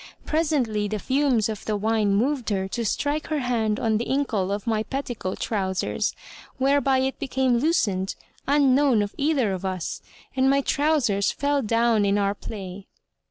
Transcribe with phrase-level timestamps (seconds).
[0.25, 4.51] Presently, the fumes of the wine moved her to strike her hand on the inkle
[4.51, 6.15] of my petticoat trousers,
[6.57, 8.15] whereby it became loosed,
[8.47, 10.01] unknown of either of us,
[10.35, 12.87] and my trousers fell down in our play.